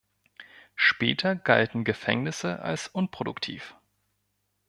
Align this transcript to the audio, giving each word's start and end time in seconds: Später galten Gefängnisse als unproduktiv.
Später 0.75 1.35
galten 1.35 1.83
Gefängnisse 1.83 2.59
als 2.63 2.87
unproduktiv. 2.87 3.75